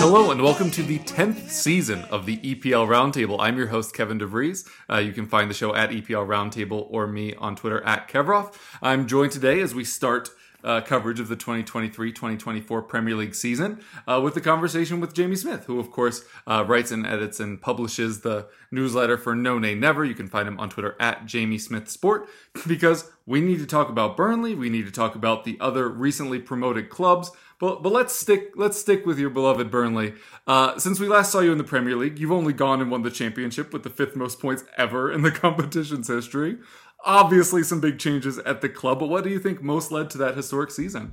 [0.00, 3.36] Hello and welcome to the 10th season of the EPL Roundtable.
[3.40, 4.66] I'm your host, Kevin DeVries.
[4.88, 8.54] Uh, you can find the show at EPL Roundtable or me on Twitter at Kevroff.
[8.80, 10.30] I'm joined today as we start
[10.64, 15.64] uh, coverage of the 2023-2024 Premier League season uh, with the conversation with Jamie Smith,
[15.66, 20.04] who of course uh, writes and edits and publishes the newsletter for No Nay Never.
[20.04, 22.28] You can find him on Twitter at Jamie Smith Sport
[22.66, 24.54] because we need to talk about Burnley.
[24.54, 27.30] We need to talk about the other recently promoted clubs.
[27.60, 30.14] But, but let's stick let's stick with your beloved Burnley.
[30.46, 33.02] Uh, since we last saw you in the Premier League, you've only gone and won
[33.02, 36.58] the championship with the fifth most points ever in the competition's history.
[37.04, 38.98] Obviously, some big changes at the club.
[38.98, 41.12] But what do you think most led to that historic season?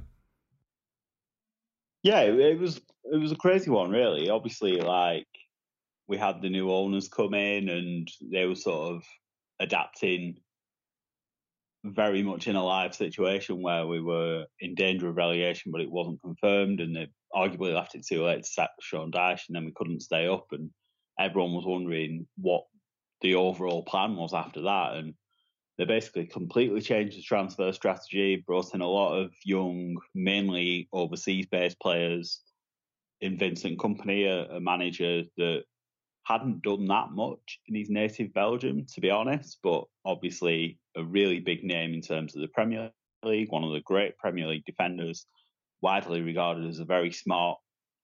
[2.04, 4.30] Yeah, it, was it was a crazy one, really.
[4.30, 5.28] Obviously, like
[6.08, 9.04] we had the new owners come in, and they were sort of
[9.60, 10.38] adapting
[11.84, 15.92] very much in a live situation where we were in danger of relegation, but it
[15.92, 19.66] wasn't confirmed, and they arguably left it too late to sack Sean Dyche, and then
[19.66, 20.70] we couldn't stay up, and
[21.20, 22.64] everyone was wondering what
[23.22, 25.14] the overall plan was after that, and
[25.78, 31.80] they basically completely changed the transfer strategy, brought in a lot of young, mainly overseas-based
[31.80, 32.42] players.
[33.22, 35.64] In Vincent Kompany, a, a manager that
[36.24, 41.40] hadn't done that much in his native Belgium, to be honest, but obviously a really
[41.40, 42.92] big name in terms of the Premier
[43.24, 45.26] League, one of the great Premier League defenders,
[45.82, 47.58] widely regarded as a very smart,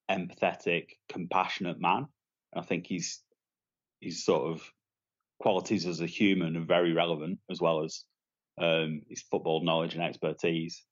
[0.09, 2.07] empathetic, compassionate man.
[2.56, 3.22] I think he's
[4.01, 4.72] he's sort of
[5.41, 8.06] qualities as a human are very relevant as well as
[8.62, 10.84] um, his football knowledge and expertise.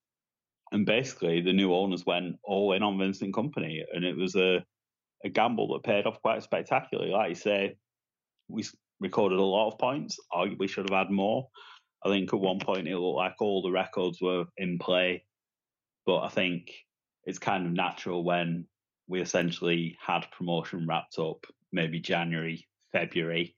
[0.71, 4.63] And basically, the new owners went all in on Vincent Kompany, and it was a
[5.25, 7.11] a gamble that paid off quite spectacularly.
[7.11, 7.75] Like you say,
[8.47, 8.63] we
[8.99, 10.17] recorded a lot of points.
[10.33, 11.47] Arguably, should have had more.
[12.05, 15.25] I think at one point it looked like all the records were in play,
[16.05, 16.71] but I think
[17.25, 18.65] it's kind of natural when
[19.07, 23.55] we essentially had promotion wrapped up, maybe January, February,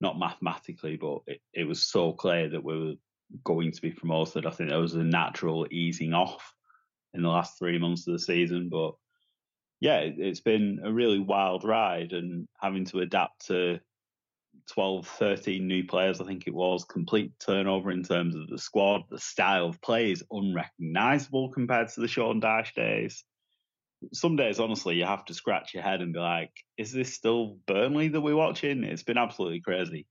[0.00, 2.94] not mathematically, but it, it was so clear that we were
[3.44, 4.46] going to be promoted.
[4.46, 6.54] I think there was a natural easing off
[7.14, 8.94] in the last three months of the season, but
[9.80, 13.80] yeah, it, it's been a really wild ride and having to adapt to
[14.68, 19.02] 12, 13 new players, I think it was, complete turnover in terms of the squad.
[19.10, 23.24] The style of play is unrecognisable compared to the Sean Dyche days.
[24.12, 27.58] Some days, honestly, you have to scratch your head and be like, is this still
[27.66, 28.84] Burnley that we're watching?
[28.84, 30.06] It's been absolutely crazy.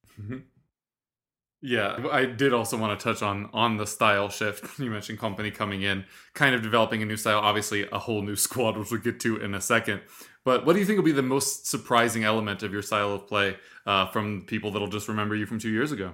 [1.62, 4.80] Yeah, I did also want to touch on on the style shift.
[4.80, 6.06] You mentioned Kompany coming in,
[6.36, 7.40] kind of developing a new style.
[7.40, 10.02] Obviously, a whole new squad, which we'll get to in a second.
[10.46, 13.28] But what do you think will be the most surprising element of your style of
[13.28, 16.14] play uh, from people that'll just remember you from two years ago?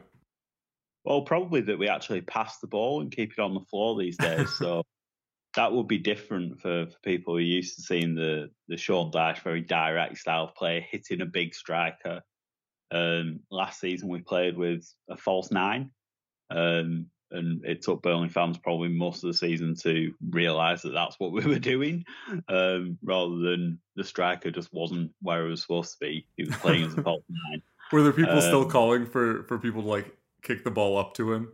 [1.04, 4.18] Well, probably that we actually pass the ball and keep it on the floor these
[4.18, 4.50] days.
[4.58, 4.84] so
[5.56, 9.12] that would be different for, for people who are used to seeing the the Sean
[9.12, 12.22] Dyche very direct style of play, hitting a big striker.
[12.92, 15.90] Um, last season we played with a false nine,
[16.52, 21.20] um, and it took Burnley fans probably most of the season to realise that that's
[21.20, 22.06] what we were doing,
[22.48, 26.28] um, rather than the striker just wasn't where he was supposed to be.
[26.38, 27.62] He was playing as a false nine.
[27.92, 31.14] Were there people still Um, calling for for people to like kick the ball up
[31.16, 31.52] to him?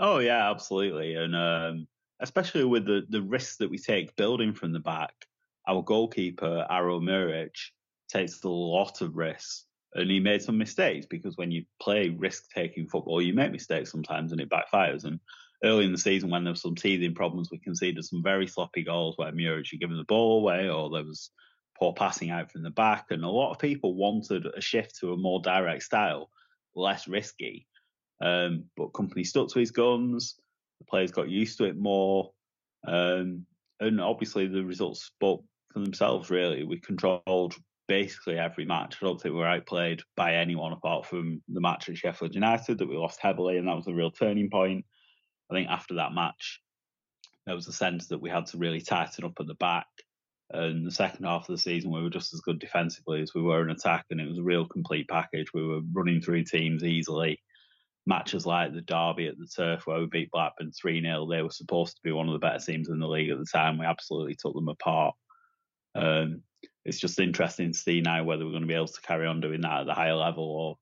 [0.00, 1.88] Oh yeah, absolutely, and um,
[2.20, 5.14] especially with the the risks that we take building from the back.
[5.66, 7.54] Our goalkeeper Aro Muric
[8.08, 12.88] takes a lot of risks, and he made some mistakes because when you play risk-taking
[12.88, 15.04] football, you make mistakes sometimes, and it backfires.
[15.04, 15.20] And
[15.62, 18.82] early in the season, when there was some teething problems, we conceded some very sloppy
[18.82, 21.30] goals where Muric had given the ball away, or there was
[21.78, 25.12] poor passing out from the back, and a lot of people wanted a shift to
[25.12, 26.30] a more direct style,
[26.74, 27.66] less risky.
[28.20, 30.40] Um, but Kompany stuck to his guns.
[30.80, 32.30] The players got used to it more,
[32.86, 33.44] um,
[33.80, 36.30] and obviously the results spoke for themselves.
[36.30, 37.54] Really, we controlled
[37.88, 38.96] basically every match.
[39.00, 42.78] I don't think we were outplayed by anyone apart from the match at Sheffield United
[42.78, 44.84] that we lost heavily, and that was a real turning point.
[45.50, 46.60] I think after that match,
[47.46, 49.86] there was a sense that we had to really tighten up at the back.
[50.50, 53.42] And the second half of the season, we were just as good defensively as we
[53.42, 55.52] were in attack, and it was a real complete package.
[55.52, 57.40] We were running through teams easily.
[58.08, 61.50] Matches like the derby at the turf where we beat Blackburn 3 0, they were
[61.50, 63.78] supposed to be one of the better teams in the league at the time.
[63.78, 65.14] We absolutely took them apart.
[65.94, 66.42] Um,
[66.86, 69.42] it's just interesting to see now whether we're going to be able to carry on
[69.42, 70.76] doing that at the higher level or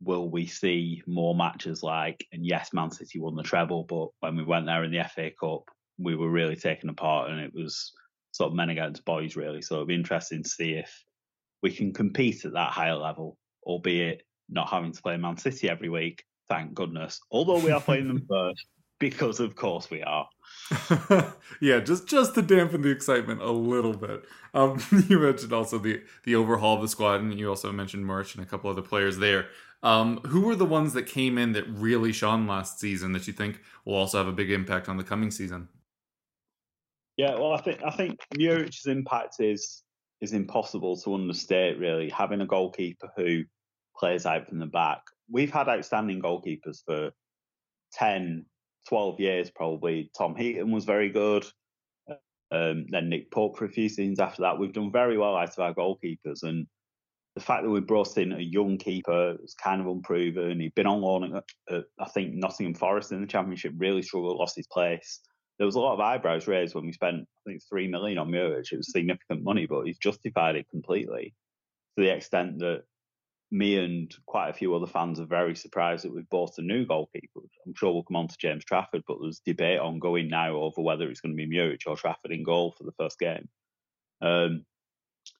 [0.00, 4.34] will we see more matches like, and yes, Man City won the treble, but when
[4.34, 5.64] we went there in the FA Cup,
[5.98, 7.92] we were really taken apart and it was
[8.32, 9.60] sort of men against boys, really.
[9.60, 11.04] So it'll be interesting to see if
[11.62, 15.88] we can compete at that higher level, albeit not having to play Man City every
[15.88, 16.24] week.
[16.50, 17.20] Thank goodness.
[17.30, 18.66] Although we are playing them first,
[18.98, 20.28] because of course we are.
[21.60, 24.24] yeah, just just to dampen the excitement a little bit.
[24.52, 28.34] Um, you mentioned also the the overhaul of the squad, and you also mentioned March
[28.34, 29.46] and a couple other players there.
[29.82, 33.32] Um, who were the ones that came in that really shone last season that you
[33.32, 35.68] think will also have a big impact on the coming season?
[37.16, 39.84] Yeah, well, I think I think Muric's impact is
[40.20, 41.78] is impossible to understate.
[41.78, 43.44] Really, having a goalkeeper who
[43.96, 45.00] plays out from the back.
[45.30, 47.10] We've had outstanding goalkeepers for
[47.92, 48.44] 10,
[48.88, 50.10] 12 years probably.
[50.16, 51.46] Tom Heaton was very good.
[52.52, 54.58] Um, then Nick Pope for a few seasons after that.
[54.58, 56.66] We've done very well out of our goalkeepers, and
[57.36, 60.58] the fact that we brought in a young keeper was kind of unproven.
[60.58, 64.36] He'd been on loan at, at, I think Nottingham Forest in the Championship, really struggled,
[64.36, 65.20] lost his place.
[65.58, 68.32] There was a lot of eyebrows raised when we spent I think three million on
[68.32, 68.72] Muric.
[68.72, 71.34] It was significant money, but he's justified it completely
[71.96, 72.82] to the extent that
[73.50, 76.86] me and quite a few other fans are very surprised that we've bought a new
[76.86, 77.40] goalkeeper.
[77.66, 81.08] I'm sure we'll come on to James Trafford, but there's debate ongoing now over whether
[81.08, 83.48] it's going to be Muric or Trafford in goal for the first game.
[84.22, 84.64] Um,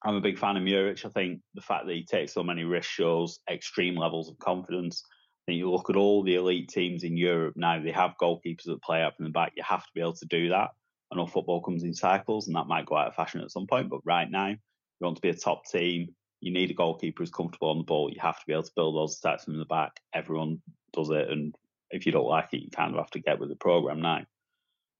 [0.05, 1.05] I'm a big fan of Muric.
[1.05, 5.05] I think the fact that he takes so many risks shows extreme levels of confidence.
[5.07, 8.65] I think you look at all the elite teams in Europe now, they have goalkeepers
[8.67, 9.53] that play up in the back.
[9.57, 10.71] You have to be able to do that.
[11.12, 13.67] I know football comes in cycles and that might go out of fashion at some
[13.67, 14.57] point, but right now, you
[15.01, 18.10] want to be a top team, you need a goalkeeper who's comfortable on the ball.
[18.10, 20.00] You have to be able to build those attacks from the back.
[20.14, 20.60] Everyone
[20.92, 21.54] does it, and
[21.90, 24.25] if you don't like it, you kind of have to get with the program now.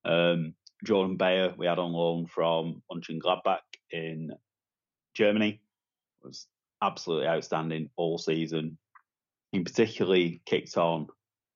[0.05, 0.55] Um,
[0.85, 3.59] Jordan Beyer, we had on loan from Mönchengladbach
[3.91, 4.31] in
[5.15, 5.61] Germany,
[6.23, 6.47] was
[6.83, 8.79] absolutely outstanding all season.
[9.53, 11.09] He particularly kicked on.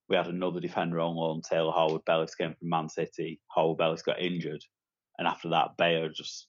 [0.09, 2.05] We had another defender on loan, Taylor Harwood.
[2.05, 3.41] Bellis came from Man City.
[3.47, 4.63] Harwood Bellis got injured,
[5.19, 6.47] and after that, Beyer just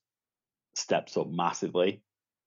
[0.75, 2.01] steps up massively.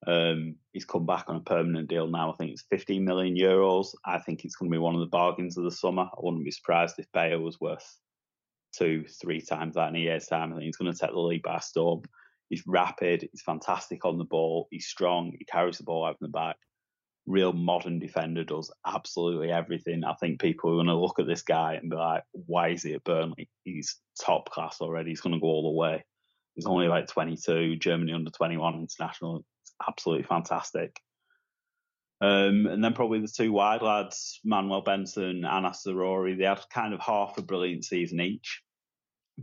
[0.07, 2.33] Um, he's come back on a permanent deal now.
[2.33, 3.89] I think it's 15 million euros.
[4.05, 6.03] I think it's going to be one of the bargains of the summer.
[6.03, 7.85] I wouldn't be surprised if Beyer was worth
[8.77, 10.53] two, three times that in a year's time.
[10.53, 12.03] I think he's going to take the league by storm.
[12.49, 13.29] He's rapid.
[13.31, 14.69] He's fantastic on the ball.
[14.71, 15.33] He's strong.
[15.37, 16.57] He carries the ball out from the back.
[17.27, 20.03] Real modern defender does absolutely everything.
[20.05, 22.85] I think people are going to look at this guy and be like, why is
[22.85, 23.51] he at Burnley?
[23.65, 25.11] He's top class already.
[25.11, 26.05] He's going to go all the way.
[26.55, 29.45] He's only like 22, Germany under 21 international
[29.87, 30.97] absolutely fantastic.
[32.21, 36.61] Um, and then probably the two wide lads, Manuel Benson and Anas Zaroury, they had
[36.73, 38.63] kind of half a brilliant season each.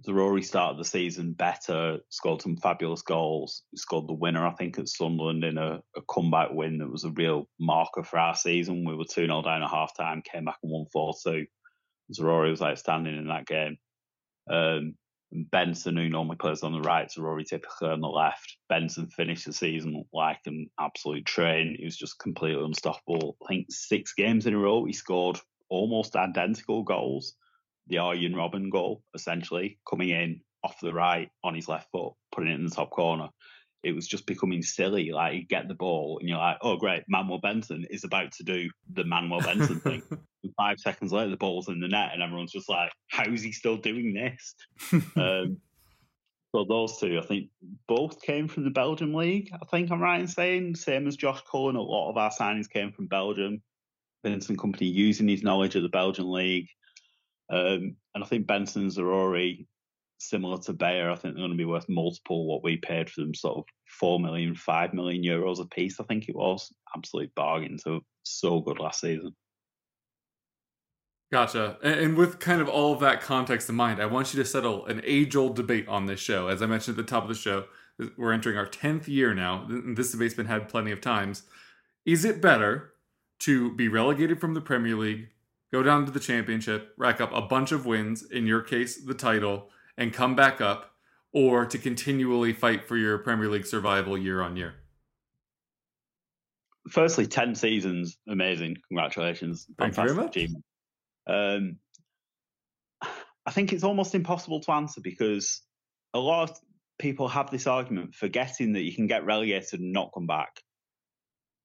[0.06, 4.90] Zaroury started the season better, scored some fabulous goals, scored the winner, I think, at
[4.90, 8.84] Sunderland in a, a comeback win that was a real marker for our season.
[8.86, 11.46] We were 2 0 down at half time, came back and won 4 2.
[12.14, 13.78] Zaroury was outstanding in that game.
[14.52, 14.96] Um,
[15.32, 18.58] Benson, who normally plays on the right, Zaroury typically on the left.
[18.70, 21.76] Benson finished the season like an absolute train.
[21.78, 23.38] He was just completely unstoppable.
[23.44, 27.36] I think six games in a row, he scored almost identical goals.
[27.88, 32.52] The Arjen Robben goal, essentially, coming in off the right on his left foot, putting
[32.52, 33.30] it in the top corner
[33.86, 35.12] it was just becoming silly.
[35.12, 38.44] Like you get the ball and you're like, oh great, Manuel Benson is about to
[38.44, 40.02] do the Manuel Benson thing.
[40.46, 43.42] And five seconds later, the ball's in the net, and everyone's just like, how is
[43.42, 44.56] he still doing this?
[45.18, 45.58] um,
[46.54, 47.50] so those two, I think,
[47.88, 49.50] both came from the Belgium league.
[49.54, 52.70] I think I'm right in saying, same as Josh Cullen, a lot of our signings
[52.70, 53.62] came from Belgium.
[54.24, 56.68] Vincent Kompany using his knowledge of the Belgian league.
[57.50, 59.68] Um, and I think Benson Zaroury
[60.18, 61.12] similar to Beyer.
[61.12, 63.66] I think they're going to be worth multiple what we paid for them, sort of
[63.88, 66.00] four million, five million euros a piece.
[66.00, 67.78] I think it was absolute bargain.
[67.78, 69.36] So so good last season.
[71.32, 71.78] Gotcha.
[71.84, 74.86] And with kind of all of that context in mind, I want you to settle
[74.86, 76.48] an age-old debate on this show.
[76.48, 77.66] As I mentioned at the top of the show,
[78.18, 79.68] we're entering our tenth year now.
[79.70, 81.44] This debate's been had plenty of times.
[82.06, 82.94] Is it better
[83.40, 85.30] to be relegated from the Premier League,
[85.72, 89.14] go down to the Championship, rack up a bunch of wins, in your case, the
[89.14, 90.92] title, and come back up,
[91.34, 94.76] or to continually fight for your Premier League survival year on year?
[96.90, 98.78] Firstly, 10 seasons, amazing.
[98.88, 99.66] Congratulations.
[99.78, 100.62] Thank Fantastic you very much.
[101.28, 101.78] Um,
[103.46, 105.62] I think it's almost impossible to answer because
[106.14, 106.60] a lot of
[106.98, 110.62] people have this argument, forgetting that you can get relegated and not come back.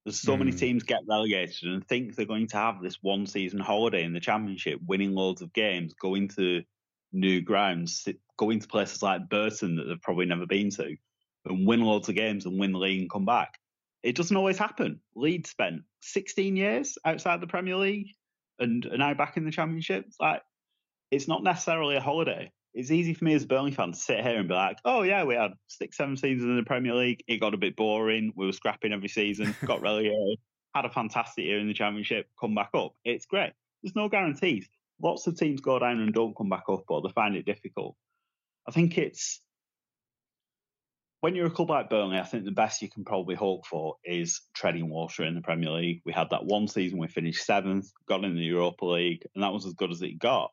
[0.05, 0.59] There's so many Mm.
[0.59, 4.21] teams get relegated and think they're going to have this one season holiday in the
[4.21, 6.65] championship, winning loads of games, going to
[7.13, 10.97] new grounds, going to places like Burton that they've probably never been to,
[11.45, 13.59] and win loads of games and win the league and come back.
[14.03, 15.01] It doesn't always happen.
[15.15, 18.15] Leeds spent 16 years outside the Premier League
[18.61, 20.05] and are now back in the championship.
[20.07, 20.43] It's like
[21.11, 22.53] it's not necessarily a holiday.
[22.73, 25.03] It's easy for me as a Burnley fan to sit here and be like, oh,
[25.03, 27.25] yeah, we had six, seven seasons in the Premier League.
[27.27, 28.33] It got a bit boring.
[28.37, 30.39] We were scrapping every season, got relegated,
[30.73, 32.95] had a fantastic year in the Championship, come back up.
[33.05, 33.53] It's great.
[33.83, 34.69] There's no guarantees.
[35.03, 37.97] Lots of teams go down and don't come back up or they find it difficult.
[38.69, 39.41] I think it's
[41.21, 43.97] when you're a club like Burnley, I think the best you can probably hope for
[44.05, 46.01] is treading water in the Premier League.
[46.07, 49.53] We had that one season we finished seventh, got in the Europa League, and that
[49.53, 50.51] was as good as it got.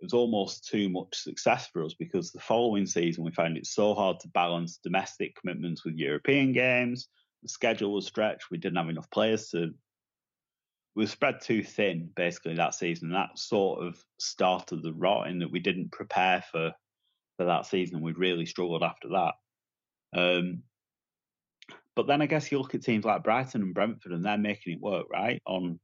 [0.00, 3.66] It was almost too much success for us because the following season we found it
[3.66, 7.08] so hard to balance domestic commitments with European games.
[7.42, 8.50] The schedule was stretched.
[8.50, 9.70] We didn't have enough players to.
[10.94, 13.10] We were spread too thin basically that season.
[13.10, 16.72] That sort of started the rot in that we didn't prepare for
[17.36, 18.00] for that season.
[18.00, 19.34] We'd really struggled after that.
[20.14, 20.62] Um,
[21.96, 24.74] but then I guess you look at teams like Brighton and Brentford, and they're making
[24.74, 25.40] it work, right?
[25.46, 25.78] On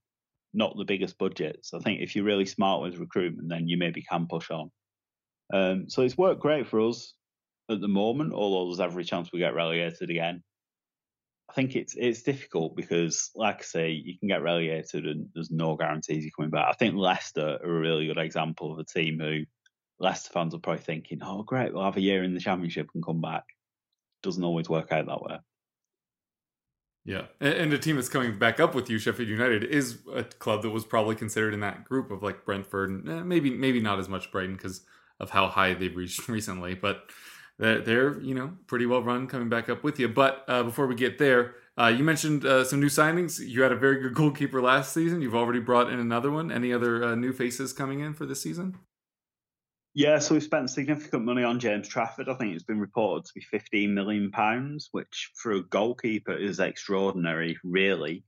[0.52, 1.72] not the biggest budgets.
[1.72, 4.70] I think if you're really smart with recruitment, then you maybe can push on.
[5.52, 7.14] Um, so it's worked great for us
[7.70, 10.42] at the moment, although there's every chance we get relegated again.
[11.48, 15.50] I think it's it's difficult because, like I say, you can get relegated and there's
[15.50, 16.66] no guarantees you're coming back.
[16.68, 19.40] I think Leicester are a really good example of a team who
[19.98, 23.04] Leicester fans are probably thinking, "Oh, great, we'll have a year in the Championship and
[23.04, 23.44] come back."
[24.22, 25.38] Doesn't always work out that way.
[27.04, 30.62] Yeah, and, a team that's coming back up with you, Sheffield United, is a club
[30.62, 33.98] that was probably considered in that group of like Brentford, and eh, maybe maybe not
[33.98, 34.82] as much Brighton because
[35.18, 37.04] of how high they've reached recently, but
[37.58, 40.08] they're, they're you know pretty well run coming back up with you.
[40.08, 43.40] But uh, before we get there, uh, you mentioned uh, some new signings.
[43.40, 45.22] You had a very good goalkeeper last season.
[45.22, 46.52] You've already brought in another one.
[46.52, 48.76] Any other uh, new faces coming in for this season?
[50.00, 52.30] Yeah, so we've spent significant money on James Trafford.
[52.30, 56.58] I think it's been reported to be 15 million pounds, which for a goalkeeper is
[56.58, 58.24] extraordinary, really.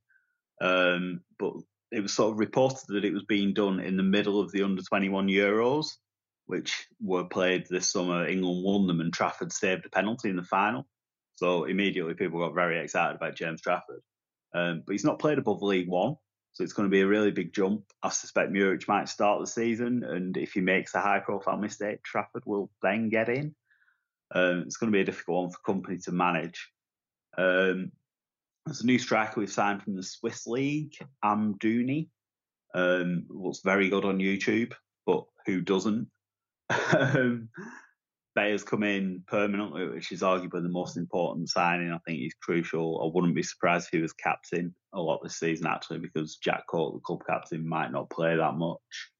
[0.60, 1.54] Um, but
[1.90, 4.64] it was sort of reported that it was being done in the middle of the
[4.64, 5.86] under 21 Euros,
[6.44, 8.26] which were played this summer.
[8.26, 10.86] England won them, and Trafford saved a penalty in the final.
[11.36, 14.02] So immediately people got very excited about James Trafford.
[14.54, 16.16] Um, but he's not played above League One.
[16.52, 17.84] So it's going to be a really big jump.
[18.02, 22.42] I suspect Muric might start the season, and if he makes a high-profile mistake, Trafford
[22.44, 23.54] will then get in.
[24.34, 26.70] Um, it's going to be a difficult one for Kompany to manage.
[27.38, 27.92] Um,
[28.66, 30.94] there's a new striker we've signed from the Swiss League,
[31.24, 32.08] Amdouni.
[32.74, 34.72] Um, looks very good on YouTube,
[35.06, 36.08] but who doesn't?
[36.96, 37.48] um,
[38.34, 41.92] Beyer's come in permanently, which is arguably the most important signing.
[41.92, 43.02] I think he's crucial.
[43.02, 46.66] I wouldn't be surprised if he was captain a lot this season, actually, because Jack
[46.66, 49.10] Cork, the club captain, might not play that much.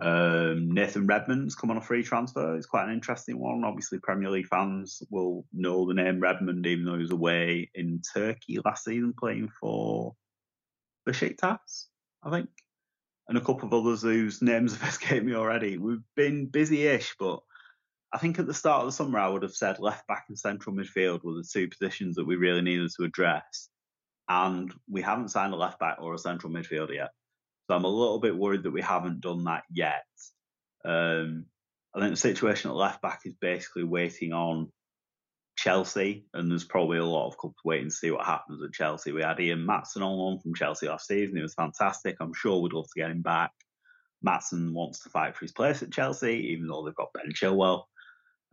[0.00, 2.56] Um, Nathan Redmond's come on a free transfer.
[2.56, 3.62] It's quite an interesting one.
[3.64, 8.00] Obviously, Premier League fans will know the name Redmond, even though he was away in
[8.12, 10.16] Turkey last season playing for
[11.08, 11.86] Besiktas,
[12.22, 12.48] I think,
[13.28, 15.78] and a couple of others whose names have escaped me already.
[15.78, 17.40] We've been busy-ish, but
[18.12, 20.38] I think at the start of the summer I would have said left back and
[20.38, 23.70] central midfield were the two positions that we really needed to address,
[24.28, 27.10] and we haven't signed a left back or a central midfielder yet.
[27.66, 30.04] So I'm a little bit worried that we haven't done that yet.
[30.84, 31.46] Um,
[31.94, 34.70] I think the situation at left back is basically waiting on
[35.56, 39.12] Chelsea, and there's probably a lot of clubs waiting to see what happens at Chelsea.
[39.12, 41.36] We had Ian Maatsen on loan from Chelsea last season.
[41.36, 42.16] He was fantastic.
[42.20, 43.52] I'm sure we'd love to get him back.
[44.26, 47.84] Maatsen wants to fight for his place at Chelsea, even though they've got Ben Chilwell.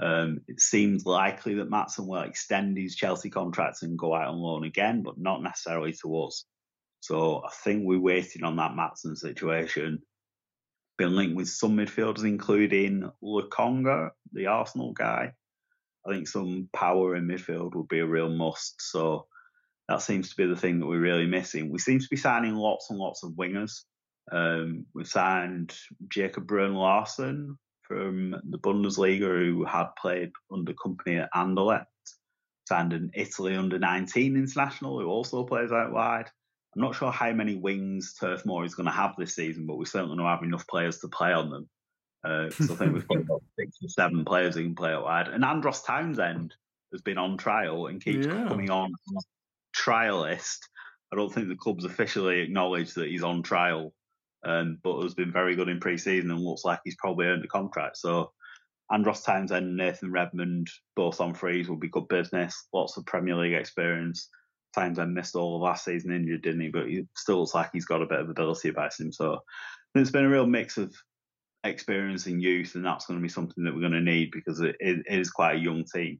[0.02, 4.38] Um, it seems likely that Maatsen will extend his Chelsea contract and go out on
[4.38, 6.46] loan again, but not necessarily to us.
[7.02, 10.02] So I think we're waiting on that Maatsen situation.
[10.98, 15.34] Been linked with some midfielders, including Lokonga, the Arsenal guy.
[16.06, 18.82] I think some power in midfield would be a real must.
[18.82, 19.28] So
[19.90, 21.72] that seems to be the thing that we're really missing.
[21.72, 23.84] We seem to be signing lots and lots of wingers.
[24.32, 25.76] Um, we've signed
[26.08, 27.58] Jacob Bruun Larsen
[27.90, 31.86] from the Bundesliga, who had played under Kompany at Anderlecht.
[32.68, 36.30] Signed an Italy under 19 international, who also plays out wide.
[36.76, 39.78] I'm not sure how many wings Turf Moor is going to have this season, but
[39.78, 41.70] we certainly don't have enough players to play on them.
[42.24, 45.04] Uh, so I think we've got about six or seven players who can play out
[45.04, 45.30] wide.
[45.30, 46.54] And Andros Townsend
[46.92, 48.48] has been on trial and keeps Yeah.
[48.48, 48.92] coming on
[49.74, 50.70] trial list.
[51.12, 53.94] I don't think the club's officially acknowledged that he's on trial,
[54.44, 57.48] um, but has been very good in pre-season and looks like he's probably earned a
[57.48, 57.98] contract.
[57.98, 58.32] So
[58.92, 62.68] Andros Townsend and Nathan Redmond both on frees will be good business.
[62.74, 64.30] Lots of Premier League experience.
[64.74, 66.70] Townsend missed all of last season injured, didn't he?
[66.70, 69.12] But he still looks like he's got a bit of ability about him.
[69.12, 69.40] So
[69.96, 70.94] it's been a real mix of
[71.64, 74.60] experience and youth, and that's going to be something that we're going to need because
[74.62, 76.20] it, it is quite a young team.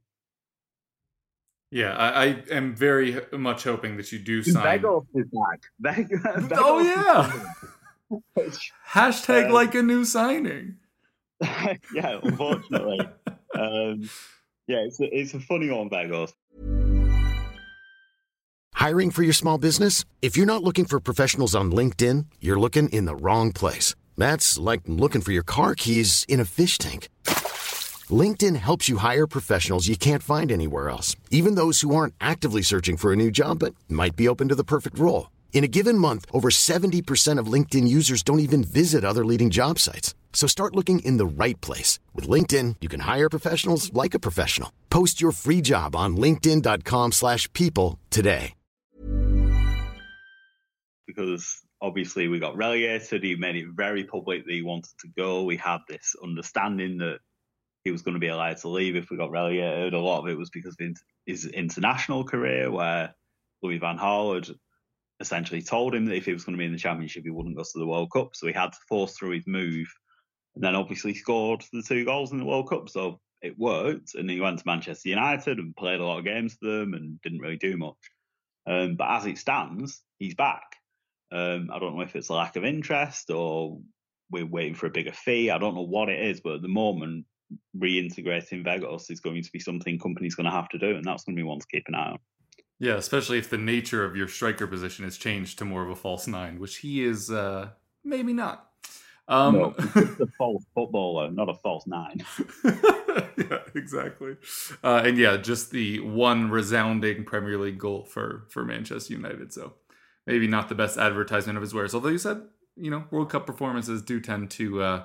[1.72, 4.80] Yeah, I, I am very much hoping that you do sign.
[4.80, 5.60] Weghorst is back.
[5.78, 7.32] Beg- Oh yeah.
[8.36, 10.76] Is- Hashtag Um, like a new signing.
[11.42, 13.00] yeah, unfortunately.
[13.58, 14.08] um,
[14.66, 16.34] yeah, it's a, it's a funny one, Weghorst.
[18.74, 20.04] Hiring for your small business?
[20.22, 23.94] If you're not looking for professionals on LinkedIn, you're looking in the wrong place.
[24.16, 27.08] That's like looking for your car keys in a fish tank.
[28.10, 32.62] LinkedIn helps you hire professionals you can't find anywhere else, even those who aren't actively
[32.62, 35.30] searching for a new job but might be open to the perfect role.
[35.52, 39.78] In a given month, over 70% of LinkedIn users don't even visit other leading job
[39.78, 40.14] sites.
[40.32, 41.98] So start looking in the right place.
[42.14, 44.72] With LinkedIn, you can hire professionals like a professional.
[44.88, 48.54] Post your free job on linkedin.com/people slash people today.
[51.10, 53.22] because obviously we got relegated.
[53.22, 55.42] He made it very public that he wanted to go.
[55.42, 57.18] We had this understanding that
[57.84, 59.94] he was going to be allowed to leave if we got relegated.
[59.94, 63.14] A lot of it was because of his international career, where
[63.62, 64.56] Louis Van Gaal had
[65.20, 67.56] essentially told him that if he was going to be in the championship, he wouldn't
[67.56, 68.34] go to the World Cup.
[68.34, 69.86] So he had to force through his move,
[70.54, 72.88] and then obviously scored the two goals in the World Cup.
[72.88, 76.56] So it worked, and he went to Manchester United and played a lot of games
[76.60, 77.96] for them and didn't really do much.
[78.66, 80.62] Um, but as it stands, he's back.
[81.32, 83.78] Um, I don't know if it's a lack of interest or
[84.30, 85.50] we're waiting for a bigger fee.
[85.50, 87.26] I don't know what it is, but at the moment,
[87.76, 91.24] reintegrating Weghorst is going to be something Kompany's going to have to do, and that's
[91.24, 92.18] going to be one to keep an eye on.
[92.80, 95.94] Yeah, especially if the nature of your striker position has changed to more of a
[95.94, 97.70] false nine, which he is uh
[98.02, 98.70] maybe not.
[99.28, 102.24] Um no, a false footballer, not a false nine.
[102.64, 104.36] yeah, exactly.
[104.82, 109.52] Uh, and yeah, just the one resounding Premier League goal for for Manchester United.
[109.52, 109.74] So
[110.26, 111.94] maybe not the best advertisement of his wares.
[111.94, 112.42] Although you said,
[112.76, 115.04] you know, World Cup performances do tend to uh,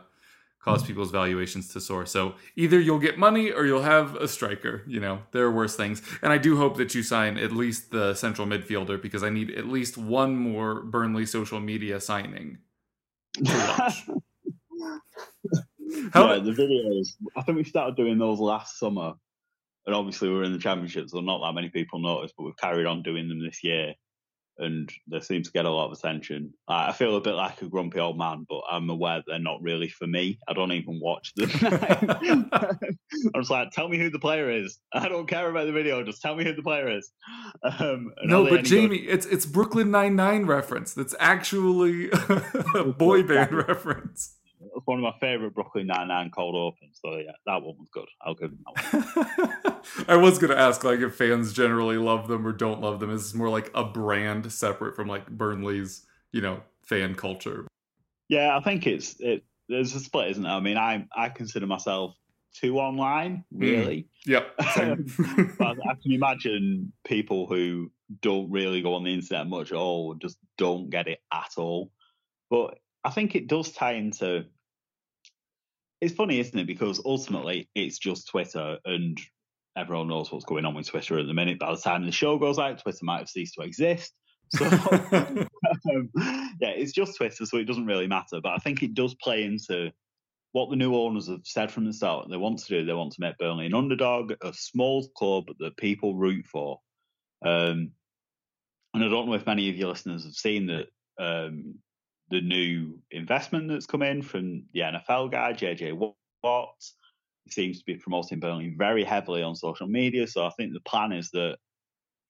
[0.65, 0.87] cause hmm.
[0.87, 2.05] people's valuations to soar.
[2.05, 4.83] So either you'll get money or you'll have a striker.
[4.87, 6.01] You know, there are worse things.
[6.21, 9.51] And I do hope that you sign at least the central midfielder because I need
[9.51, 12.57] at least one more Burnley social media signing.
[13.39, 14.07] watch.
[16.11, 17.09] How- yeah, the videos.
[17.37, 19.13] I think we started doing those last summer,
[19.85, 22.33] and obviously we were in the championship, so not that many people noticed.
[22.37, 23.93] But we've carried on doing them this year,
[24.57, 26.53] and they seem to get a lot of attention.
[26.67, 29.39] I I feel a bit like a grumpy old man, but I'm aware that they're
[29.39, 30.39] not really for me.
[30.47, 31.49] I don't even watch them.
[32.51, 34.79] I'm just like, tell me who the player is.
[34.93, 36.03] I don't care about the video.
[36.03, 37.11] Just tell me who the player is.
[37.63, 38.65] Um, No, but any good?
[38.65, 40.93] Jamie, it's it's Brooklyn Nine Nine reference.
[40.93, 44.34] That's actually a boy band reference.
[44.75, 46.99] It's one of my favourite Brooklyn Nine Nine cold opens.
[47.03, 48.07] So yeah, that one was good.
[48.21, 49.75] I'll give them that one.
[50.07, 53.09] I was gonna ask like if fans generally love them or don't love them.
[53.09, 57.65] Is this more like a brand separate from like Burnley's, you know, fan culture?
[58.27, 59.43] Yeah, I think it's it.
[59.69, 60.51] There's a split, isn't there?
[60.51, 62.15] I mean, I I consider myself
[62.55, 63.59] too online, hmm.
[63.59, 64.07] really.
[64.25, 64.53] Yep.
[64.57, 70.13] but I can imagine people who don't really go on the internet much at all,
[70.15, 71.91] just don't get it at all.
[72.49, 74.45] But I think it does tie into.
[76.01, 76.67] It's funny, isn't it?
[76.67, 79.19] Because ultimately, it's just Twitter, and
[79.77, 81.59] everyone knows what's going on with Twitter at the minute.
[81.59, 84.13] By the time the show goes out, Twitter might have ceased to exist.
[84.51, 84.65] So,
[85.11, 85.47] um,
[86.59, 88.39] yeah, it's just Twitter, so it doesn't really matter.
[88.41, 89.91] But I think it does play into
[90.51, 92.85] what the new owners have said from the start they want to do.
[92.85, 96.79] They want to make Burnley an underdog, a small club that people root for.
[97.45, 97.91] Um,
[98.93, 100.87] and I don't know if many of your listeners have seen that
[101.19, 101.75] um,
[102.29, 106.75] the new investment that's come in from the NFL guy, JJ Watt.
[107.43, 110.25] He seems to be promoting Burnley very heavily on social media.
[110.27, 111.57] So I think the plan is that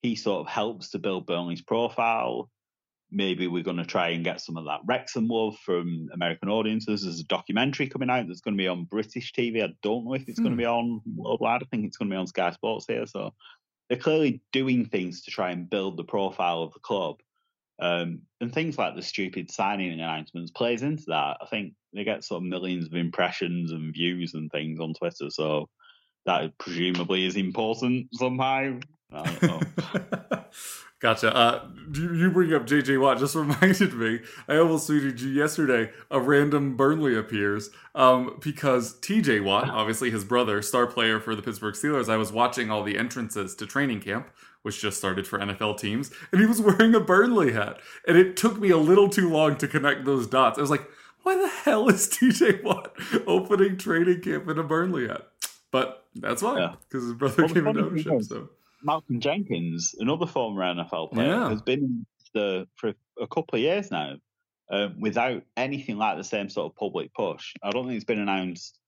[0.01, 2.49] he sort of helps to build Burnley's profile.
[3.11, 7.03] Maybe we're going to try and get some of that Wrexham love from American audiences.
[7.03, 9.63] There's a documentary coming out that's going to be on British TV.
[9.63, 10.57] I don't know if it's going to Hmm.
[10.57, 11.63] be on worldwide.
[11.63, 13.05] I think it's going to be on Sky Sports here.
[13.05, 13.33] So
[13.89, 17.17] they're clearly doing things to try and build the profile of the club.
[17.79, 21.37] Um, and things like the stupid signing announcements plays into that.
[21.41, 25.29] I think they get sort of millions of impressions and views and things on Twitter.
[25.29, 25.69] So
[26.25, 28.79] that presumably is important somehow.
[30.99, 31.35] Gotcha.
[31.35, 34.21] Uh, you you bring up JJ Watt just reminded me.
[34.47, 35.91] I almost tweeted you yesterday.
[36.09, 41.41] A random Burnley appears um, because TJ Watt, obviously his brother, star player for the
[41.41, 42.09] Pittsburgh Steelers.
[42.09, 44.29] I was watching all the entrances to training camp,
[44.65, 47.77] which just started for NFL teams, and he was wearing a Burnley hat.
[48.07, 50.57] And it took me a little too long to connect those dots.
[50.57, 50.89] I was like,
[51.21, 52.95] why the hell is TJ Watt
[53.27, 55.27] opening training camp in a Burnley hat?
[55.71, 56.75] but that's fine Yeah.
[56.89, 58.23] because his brother Well, came into ownership.
[58.23, 58.49] So
[58.81, 61.49] Malcolm Jenkins, another former NFL player, Yeah.
[61.49, 64.15] has been the for a couple of years now
[64.71, 67.53] um, without anything like the same sort of public push.
[67.61, 68.79] I don't think it's been announced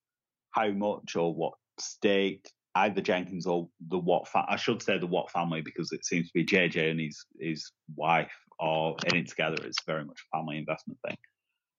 [0.51, 2.49] how much or what stake
[2.85, 4.29] either Jenkins or the Watt.
[4.33, 7.71] I should say the Watt family because it seems to be JJ and his his
[7.95, 9.57] wife are in it together.
[9.63, 11.17] It's very much a family investment thing.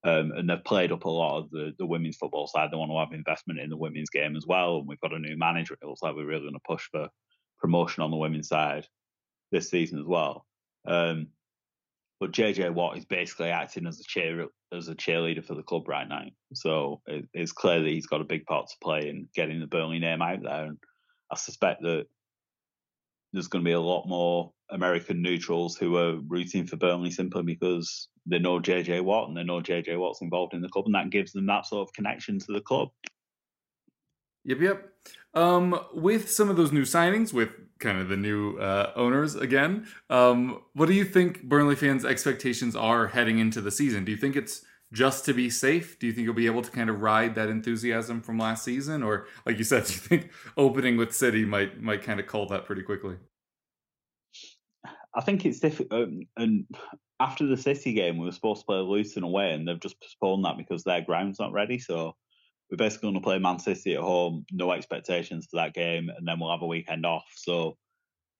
[0.04, 2.70] Um, and they've played up a lot of the, the women's football side.
[2.70, 4.78] They want to have investment in the women's game as well.
[4.78, 5.74] And we've got a new manager.
[5.74, 7.08] It looks like we're really going to push for
[7.58, 8.86] promotion on the women's side
[9.50, 10.46] this season as well.
[10.86, 11.28] Um,
[12.20, 15.88] but JJ Watt is basically acting as a cheer as a cheerleader for the club
[15.88, 16.24] right now.
[16.52, 19.66] So it, it's clear that he's got a big part to play in getting the
[19.66, 20.66] Burnley name out there.
[20.66, 20.78] And
[21.30, 22.06] I suspect that
[23.32, 27.42] there's going to be a lot more American neutrals who are rooting for Burnley simply
[27.42, 30.94] because they know JJ Watt and they know JJ Watt's involved in the club, and
[30.94, 32.88] that gives them that sort of connection to the club.
[34.44, 34.92] Yep, yep.
[35.34, 39.86] Um, with some of those new signings, with kind of the new uh, owners again,
[40.10, 44.04] um, what do you think Burnley fans' expectations are heading into the season?
[44.04, 45.98] Do you think it's just to be safe?
[45.98, 49.02] Do you think you'll be able to kind of ride that enthusiasm from last season,
[49.02, 52.46] or like you said, do you think opening with City might might kind of call
[52.46, 53.16] that pretty quickly?
[55.14, 56.02] I think it's difficult.
[56.02, 56.64] Um, and
[57.20, 60.44] after the City game, we were supposed to play Luton away, and they've just postponed
[60.44, 61.78] that because their ground's not ready.
[61.78, 62.14] So
[62.70, 66.26] we're basically going to play Man City at home, no expectations for that game, and
[66.26, 67.24] then we'll have a weekend off.
[67.34, 67.76] So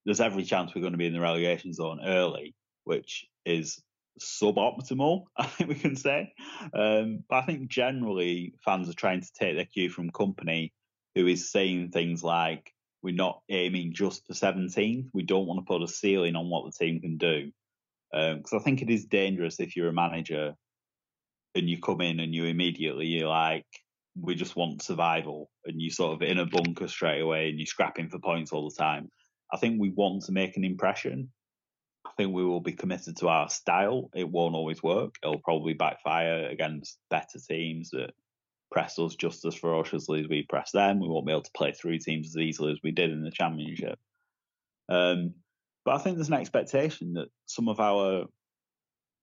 [0.05, 3.83] there's every chance we're going to be in the relegation zone early, which is
[4.21, 6.33] suboptimal, I think we can say.
[6.73, 10.73] Um, but I think generally fans are trying to take their cue from Kompany,
[11.15, 15.09] who is saying things like, we're not aiming just for 17th.
[15.13, 17.53] We don't want to put a ceiling on what the team can do.
[18.13, 20.55] Because I think it is dangerous if you're a manager
[21.55, 23.67] and you come in and you immediately, you're like,
[24.21, 25.51] we just want survival.
[25.65, 28.69] And you sort of in a bunker straight away and you're scrapping for points all
[28.69, 29.11] the time.
[29.53, 31.31] I think we want to make an impression.
[32.09, 34.11] I think we will be committed to our style.
[34.15, 35.15] It won't always work.
[35.23, 38.13] It'll probably backfire against better teams that
[38.73, 41.01] press us just as ferociously as we press them.
[41.01, 43.31] We won't be able to play through teams as easily as we did in the
[43.31, 43.99] championship.
[44.89, 45.35] Um,
[45.85, 48.25] but I think there's an expectation that some of our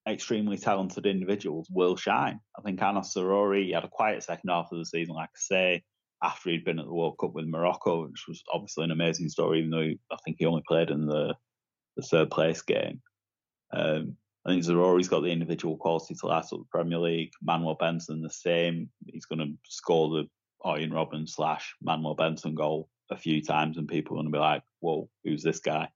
[0.08, 2.40] extremely talented individuals will shine.
[2.58, 5.84] I think Anas Zaroury had a quiet second half of the season, like I say,
[6.24, 9.60] after he'd been at the World Cup with Morocco, which was obviously an amazing story,
[9.60, 11.36] even though I think he only played in the,
[11.96, 13.02] the third place game.
[13.72, 17.32] Um, I think Zaroury's got the individual quality to last up the Premier League.
[17.42, 18.90] Manuel Benson the same.
[19.08, 20.30] He's going to score the
[20.64, 24.40] Arjen Robben slash Manuel Benson goal a few times, and people are going to be
[24.40, 25.90] like, "Whoa, who's this guy?"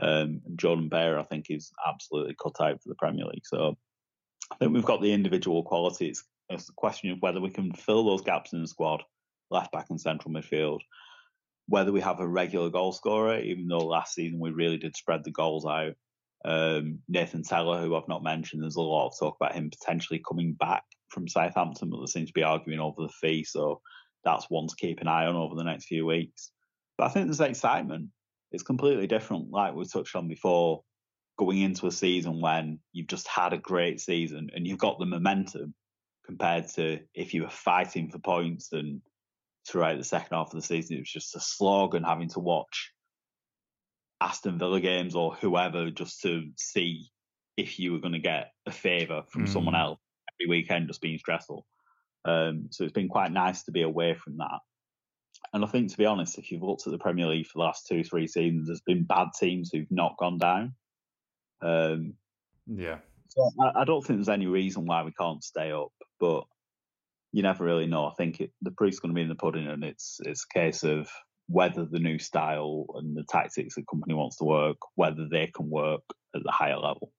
[0.00, 3.46] Um, Jordan Beyer, I think, is absolutely cut out for the Premier League.
[3.46, 3.76] So
[4.50, 6.08] I think we've got the individual quality.
[6.08, 9.02] It's, it's a question of whether we can fill those gaps in the squad,
[9.50, 10.80] left back and central midfield.
[11.68, 15.24] Whether we have a regular goal scorer, even though last season we really did spread
[15.24, 15.92] the goals out.
[16.44, 20.20] Um, Nathan Tella, who I've not mentioned, there's a lot of talk about him potentially
[20.26, 23.44] coming back from Southampton, but there seems to be arguing over the fee.
[23.44, 23.80] So
[24.24, 26.50] that's one to keep an eye on over the next few weeks.
[26.98, 28.08] But I think there's excitement.
[28.50, 30.82] It's completely different, like we touched on before,
[31.38, 35.06] going into a season when you've just had a great season and you've got the
[35.06, 35.74] momentum
[36.26, 39.00] compared to if you were fighting for points and
[39.66, 42.40] throughout the second half of the season it was just a slog and having to
[42.40, 42.92] watch
[44.20, 47.08] Aston Villa games or whoever just to see
[47.56, 49.48] if you were going to get a favour from Mm.
[49.48, 49.98] someone else
[50.34, 51.66] every weekend, just being stressful.
[52.24, 54.60] Um, so it's been quite nice to be away from that.
[55.52, 57.64] And I think, to be honest, if you've looked at the Premier League for the
[57.64, 60.74] last two, three seasons, there's been bad teams who've not gone down.
[61.60, 62.14] Um,
[62.66, 62.98] Yeah.
[63.28, 66.44] so I, I don't think there's any reason why we can't stay up, but
[67.32, 68.06] you never really know.
[68.06, 70.58] I think it, the proof's going to be in the pudding, and it's it's a
[70.58, 71.08] case of
[71.48, 75.68] whether the new style and the tactics the Kompany wants to work, whether they can
[75.68, 76.02] work
[76.34, 77.12] at the higher level.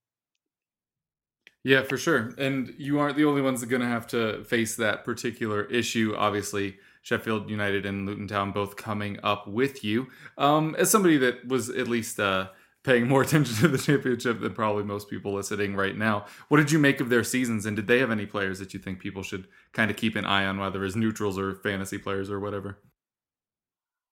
[1.64, 2.34] Yeah, for sure.
[2.38, 5.64] And you aren't the only ones that are going to have to face that particular
[5.66, 6.14] issue.
[6.18, 10.08] Obviously, Sheffield United and Luton Town both coming up with you.
[10.38, 12.50] Um, as somebody that was at least uh,
[12.84, 16.72] paying more attention to the championship than probably most people listening right now, what did
[16.72, 17.66] you make of their seasons?
[17.66, 20.26] And did they have any players that you think people should kind of keep an
[20.26, 22.80] eye on, whether as neutrals or fantasy players or whatever?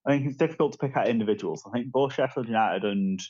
[0.06, 1.64] I think it's difficult to pick out individuals.
[1.68, 3.22] I think both Sheffield United and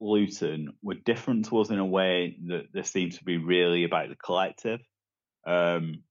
[0.00, 4.10] Luton were different to us in a way that this seems to be really about
[4.10, 4.80] the collective.
[5.46, 6.02] Um,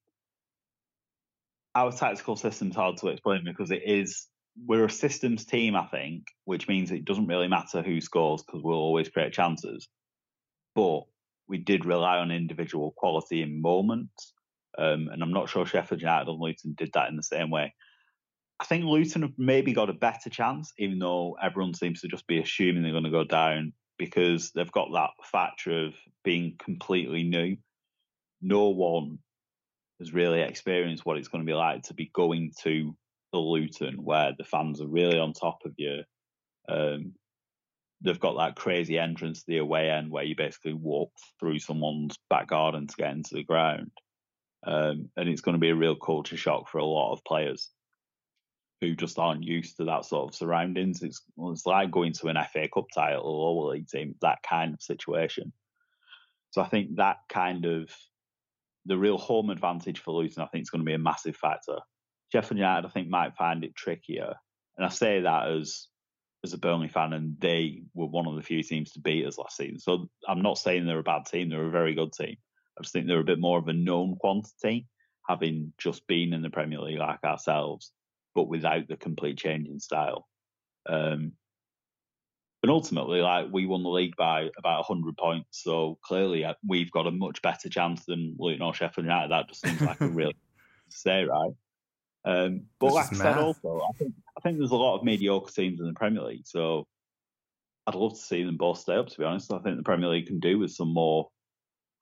[1.75, 6.27] our tactical system's hard to explain because it is we're a systems team, I think,
[6.45, 9.87] which means it doesn't really matter who scores because we'll always create chances.
[10.75, 11.01] But
[11.47, 14.33] we did rely on individual quality in moments,
[14.77, 17.73] um, and I'm not sure Sheffield United and Luton did that in the same way.
[18.59, 22.27] I think Luton have maybe got a better chance, even though everyone seems to just
[22.27, 27.23] be assuming they're going to go down because they've got that factor of being completely
[27.23, 27.57] new.
[28.41, 29.19] No one
[29.99, 32.95] has really experienced what it's going to be like to be going to
[33.37, 36.03] Luton, where the fans are really on top of you.
[36.67, 37.13] Um,
[38.01, 42.17] they've got that crazy entrance to the away end where you basically walk through someone's
[42.29, 43.91] back garden to get into the ground.
[44.65, 47.69] Um, and it's going to be a real culture shock for a lot of players
[48.81, 51.01] who just aren't used to that sort of surroundings.
[51.01, 54.81] It's, it's like going to an FA Cup title or league team, that kind of
[54.81, 55.53] situation.
[56.51, 57.89] So I think that kind of
[58.85, 61.79] the real home advantage for Luton, I think, is going to be a massive factor.
[62.33, 64.33] Sheffield United, I think, might find it trickier,
[64.75, 65.87] and I say that as
[66.43, 69.37] as a Burnley fan, and they were one of the few teams to beat us
[69.37, 69.79] last season.
[69.79, 72.35] So I'm not saying they're a bad team; they're a very good team.
[72.77, 74.87] I just think they're a bit more of a known quantity,
[75.29, 77.91] having just been in the Premier League like ourselves,
[78.33, 80.27] but without the complete change in style.
[80.89, 81.33] Um,
[82.63, 86.91] and ultimately, like we won the league by about hundred points, so clearly uh, we've
[86.91, 89.29] got a much better chance than Luton or Sheffield United.
[89.29, 90.31] That just seems like a real
[90.89, 91.53] say, right?
[92.25, 95.51] Um, but like I said, also, I think I think there's a lot of mediocre
[95.51, 96.87] teams in the Premier League, so
[97.85, 99.09] I'd love to see them both stay up.
[99.09, 101.27] To be honest, I think the Premier League can do with some more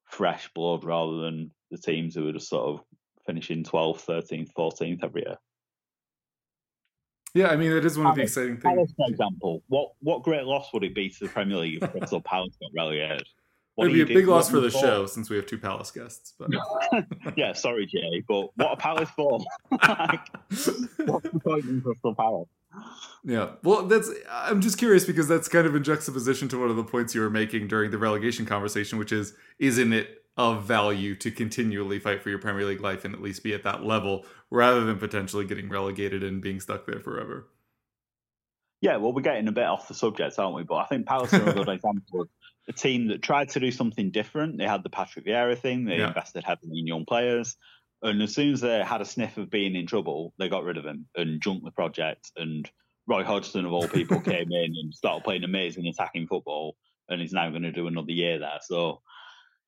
[0.05, 2.85] fresh blood rather than the teams who are just sort of
[3.25, 5.37] finishing 12th, 13th, 14th every year.
[7.33, 8.63] Yeah, I mean, it is one of the exciting things.
[8.63, 11.91] Palace, for example, what what great loss would it be to the Premier League if
[11.91, 13.25] Crystal Palace got relegated?
[13.75, 15.91] What It'd be a big loss for the you show since we have two Palace
[15.91, 16.33] guests.
[16.37, 16.49] But
[17.37, 19.39] Yeah, sorry, Jay, but what a Palace for?
[19.71, 22.49] like, what's the point in Crystal Palace?
[23.23, 24.09] yeah, well, that's.
[24.29, 27.21] I'm just curious because that's kind of in juxtaposition to one of the points you
[27.21, 32.23] were making during the relegation conversation, which is, isn't it of value to continually fight
[32.23, 35.45] for your Premier League life and at least be at that level rather than potentially
[35.45, 37.47] getting relegated and being stuck there forever?
[38.81, 40.63] Yeah, well, we're getting a bit off the subject, aren't we?
[40.63, 42.29] But I think Palace are a good example of
[42.67, 44.57] a team that tried to do something different.
[44.57, 45.85] They had the Patrick Vieira thing.
[45.85, 46.09] They Yeah.
[46.09, 47.55] invested heavily in young players.
[48.03, 50.77] And as soon as they had a sniff of being in trouble, they got rid
[50.77, 52.31] of him and junked the project.
[52.35, 52.69] And
[53.07, 56.77] Roy Hodgson, of all people, came in and started playing amazing attacking football.
[57.09, 58.59] And he's now going to do another year there.
[58.61, 59.01] So,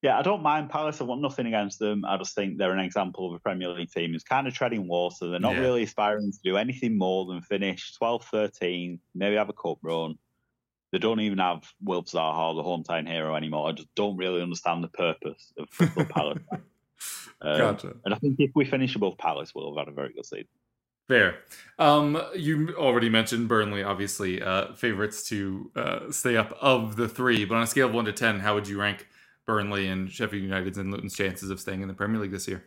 [0.01, 1.01] yeah, I don't mind Palace.
[1.01, 2.05] I want nothing against them.
[2.05, 4.87] I just think they're an example of a Premier League team who's kind of treading
[4.87, 5.29] water.
[5.29, 5.61] They're not Yeah.
[5.61, 10.17] really aspiring to do anything more than finish 12th, 13th, maybe have a cup run.
[10.93, 13.67] They don't even have Wilf Zaha, the hometown hero, anymore.
[13.67, 16.43] I just don't really understand the purpose of Crystal Palace.
[17.41, 17.93] Um, Gotcha.
[18.05, 20.47] And I think if we finish above Palace, we'll have had a very good season.
[21.09, 21.39] Fair.
[21.77, 27.43] Um, you already mentioned Burnley, obviously, uh, favorites to uh, stay up of the three.
[27.43, 29.07] But on a scale of one to ten, how would you rank
[29.45, 32.63] Burnley and Sheffield United's and Luton's chances of staying in the Premier League this year?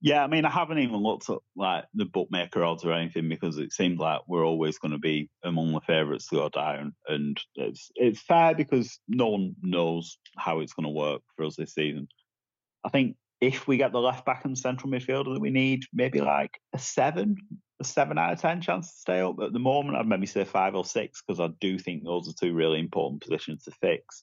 [0.00, 3.58] Yeah, I mean, I haven't even looked at like the bookmaker odds or anything because
[3.58, 7.40] it seems like we're always going to be among the favourites to go down, and
[7.54, 11.74] it's it's fair because no one knows how it's going to work for us this
[11.74, 12.08] season.
[12.84, 16.20] I think if we get the left back and central midfielder that we need, maybe
[16.20, 17.36] like a seven,
[17.80, 19.36] a seven out of ten chance to stay up.
[19.42, 22.32] At the moment, I'd maybe say five or six because I do think those are
[22.32, 24.22] two really important positions to fix.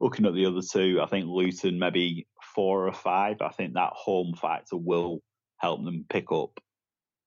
[0.00, 3.40] Looking at the other two, I think Luton maybe four or five.
[3.40, 5.20] I think that home factor will
[5.58, 6.58] help them pick up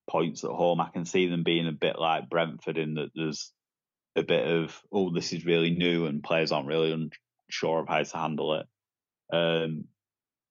[0.09, 0.81] points at home.
[0.81, 3.53] I can see them being a bit like Brentford in that there's
[4.15, 8.03] a bit of oh, this is really new and players aren't really unsure of how
[8.03, 8.65] to handle it.
[9.31, 9.85] Um,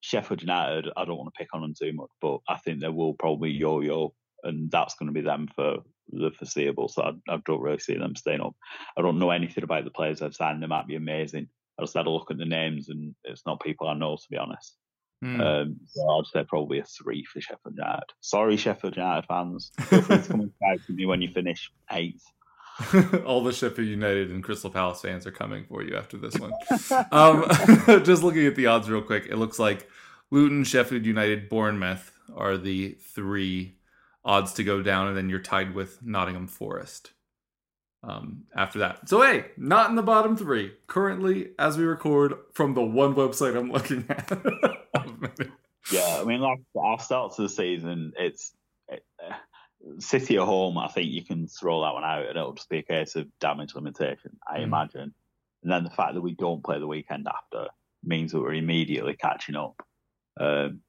[0.00, 2.88] Sheffield United, I don't want to pick on them too much, but I think they
[2.88, 4.14] will probably yo-yo,
[4.44, 5.78] and that's going to be them for
[6.10, 6.88] the foreseeable.
[6.88, 8.54] So I, I don't really see them staying up.
[8.96, 10.62] I don't know anything about the players they've signed.
[10.62, 11.48] They might be amazing.
[11.78, 14.22] I just had a look at the names, and it's not people I know, to
[14.30, 14.76] be honest.
[15.22, 15.40] Hmm.
[15.40, 18.04] Um, so I'd say probably a three for Sheffield United.
[18.20, 19.72] Sorry, Sheffield United fans.
[19.80, 22.24] Feel free to come and with me when you finish eighth.
[23.26, 26.52] All the Sheffield United and Crystal Palace fans are coming for you after this one.
[27.10, 27.44] um,
[28.04, 29.88] just looking at the odds real quick, it looks like
[30.30, 33.74] Luton, Sheffield United, Bournemouth are the three
[34.24, 37.10] odds to go down, and then you're tied with Nottingham Forest
[38.02, 39.08] um, after that.
[39.08, 40.72] So, hey, not in the bottom three.
[40.86, 44.30] Currently, as we record, from the one website I'm looking at.
[45.90, 48.52] Yeah, I mean, like our start to the season, it's
[48.88, 49.34] it, uh,
[50.00, 50.76] City at home.
[50.76, 53.26] I think you can throw that one out, and it'll just be a case of
[53.40, 54.64] damage limitation, I Mm.
[54.64, 55.14] imagine.
[55.62, 57.68] And then the fact that we don't play the weekend after
[58.04, 59.82] means that we're immediately catching up.
[60.38, 60.82] Um,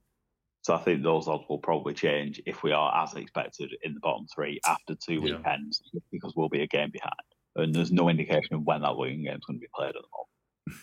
[0.62, 4.00] so I think those odds will probably change if we are as expected in the
[4.00, 5.38] bottom three after two Yeah.
[5.38, 7.14] weekends, because we'll be a game behind.
[7.56, 9.94] And there's no indication of when that Luton game is going to be played at
[9.96, 10.26] the moment.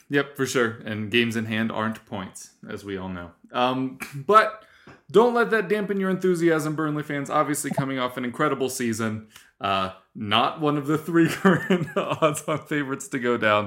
[0.11, 0.79] Yep, for sure.
[0.85, 3.31] And games in hand aren't points, as we all know.
[3.53, 4.65] Um, but
[5.13, 7.31] don't let that dampen your enthusiasm, Burnley fans.
[7.31, 9.29] Obviously, coming off an incredible season.
[9.61, 13.67] Uh, not one of the three current odds on favorites to go down.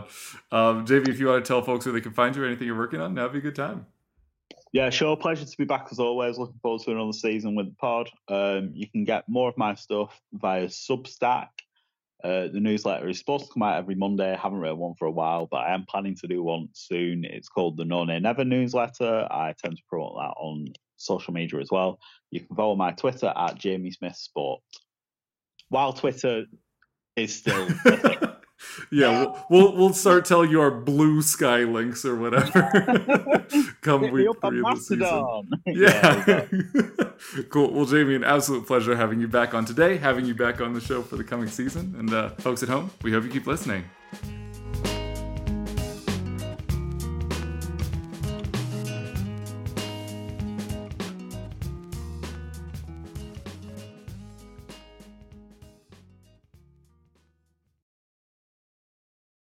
[0.52, 2.68] Um, JV, if you want to tell folks where they can find you or anything
[2.68, 3.86] you're working on, now'd be a good time.
[4.72, 5.18] Yeah, sure.
[5.18, 6.38] Pleasure to be back as always.
[6.38, 8.10] Looking forward to another season with the pod.
[8.28, 11.48] Um, you can get more of my stuff via Substack.
[12.24, 14.32] Uh, the newsletter is supposed to come out every Monday.
[14.32, 17.24] I haven't written one for a while, but I am planning to do one soon.
[17.24, 19.28] It's called the No Nay Never newsletter.
[19.32, 21.98] I tend to promote that on social media as well.
[22.30, 24.62] You can follow my Twitter at Jamie Smith Sport.
[25.70, 26.46] While Twitter
[27.16, 27.70] is still
[28.92, 33.46] yeah, we'll, we'll, we'll start telling you our Bluesky links or whatever.
[33.82, 35.00] Come Hit week three of the season.
[35.00, 35.50] Mastodon.
[35.66, 37.44] Yeah.
[37.50, 37.72] cool.
[37.72, 40.82] Well, Jamie, an absolute pleasure having you back on today, having you back on the
[40.82, 41.96] show for the coming season.
[41.98, 43.86] And uh, folks at home, we hope you keep listening.